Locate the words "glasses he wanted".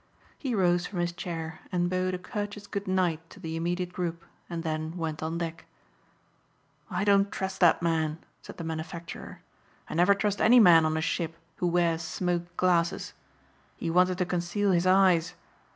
12.57-14.17